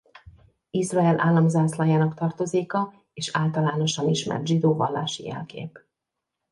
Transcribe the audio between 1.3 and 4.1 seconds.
zászlajának tartozéka és általánosan